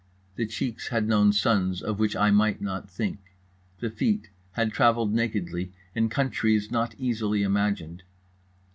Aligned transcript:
The 0.35 0.47
cheeks 0.47 0.87
had 0.87 1.07
known 1.07 1.31
suns 1.31 1.79
of 1.83 1.99
which 1.99 2.15
I 2.15 2.31
might 2.31 2.59
not 2.59 2.89
think. 2.89 3.35
The 3.81 3.91
feet 3.91 4.31
had 4.53 4.71
travelled 4.73 5.13
nakedly 5.13 5.73
in 5.93 6.09
countries 6.09 6.71
not 6.71 6.95
easily 6.97 7.43
imagined. 7.43 8.01